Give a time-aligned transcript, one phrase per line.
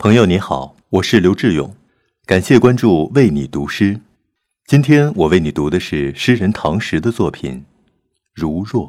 [0.00, 1.74] 朋友你好，我是刘志勇，
[2.24, 4.00] 感谢关注，为你读诗。
[4.64, 7.54] 今天我为你读的是诗人唐时的作品
[8.32, 8.86] 《如若》。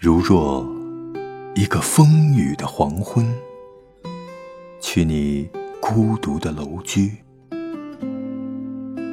[0.00, 0.64] 如若
[1.56, 3.26] 一个风雨的黄昏，
[4.80, 7.10] 去你孤独的楼居，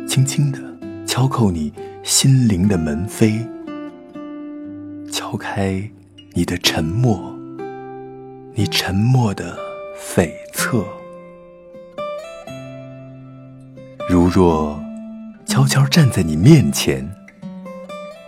[0.07, 0.59] 轻轻地
[1.07, 3.43] 敲叩你心灵的门扉，
[5.11, 5.89] 敲开
[6.35, 7.35] 你的沉默，
[8.53, 9.57] 你沉默的
[9.99, 10.85] 悱恻。
[14.07, 14.79] 如若
[15.47, 17.11] 悄悄站在你面前，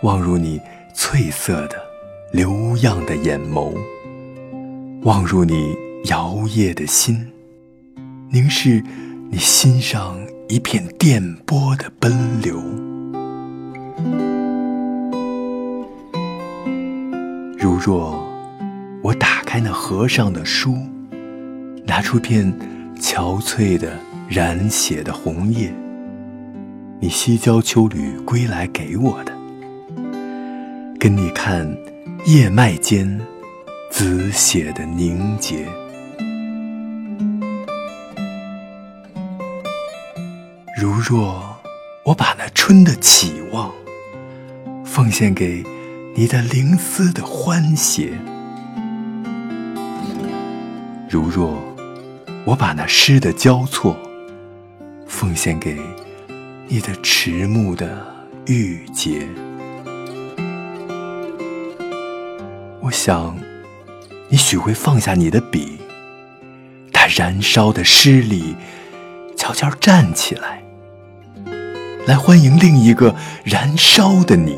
[0.02, 0.60] 望入你
[0.92, 1.87] 翠色的。
[2.30, 3.72] 流漾的眼眸，
[5.02, 5.74] 望入你
[6.10, 7.26] 摇曳的心，
[8.30, 8.84] 凝视
[9.30, 10.14] 你心上
[10.46, 12.12] 一片电波的奔
[12.42, 12.60] 流。
[17.58, 18.22] 如若
[19.02, 20.76] 我打开那合上的书，
[21.86, 22.52] 拿出片
[23.00, 23.98] 憔悴的
[24.28, 25.72] 染血的红叶，
[27.00, 29.32] 你西郊秋旅归来给我的，
[30.98, 31.76] 跟你看。
[32.26, 33.18] 叶脉间，
[33.90, 35.66] 紫血的凝结。
[40.76, 41.56] 如若
[42.04, 43.72] 我把那春的期望，
[44.84, 45.64] 奉献给
[46.14, 48.10] 你的灵思的欢谐；
[51.08, 51.56] 如若
[52.44, 53.96] 我把那诗的交错，
[55.06, 55.78] 奉献给
[56.66, 58.04] 你的迟暮的
[58.46, 59.26] 郁结。
[62.88, 63.36] 我想，
[64.30, 65.78] 你许会放下你的笔，
[66.90, 68.56] 它燃烧的诗里，
[69.36, 70.62] 悄悄站起来，
[72.06, 74.56] 来欢迎另一个燃烧的你，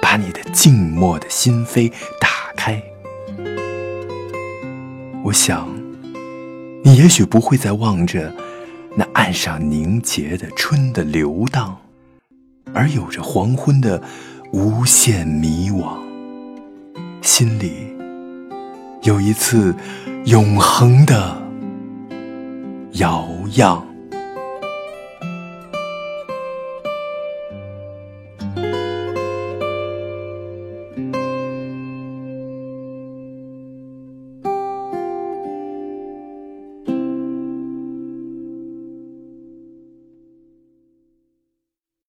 [0.00, 2.82] 把你的静默的心扉打开。
[5.22, 5.68] 我想，
[6.82, 8.32] 你也许不会再望着
[8.96, 11.76] 那岸上凝结的春的流荡，
[12.72, 14.02] 而有着黄昏的
[14.50, 16.02] 无限迷惘。
[17.24, 17.90] 心里
[19.02, 19.74] 有一次
[20.26, 21.42] 永恒的
[22.92, 23.26] 摇
[23.56, 23.93] 漾。